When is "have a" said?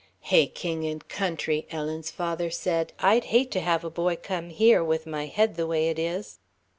3.59-3.89